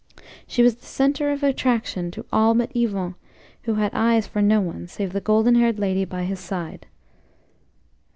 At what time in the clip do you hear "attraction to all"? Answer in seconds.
1.43-2.55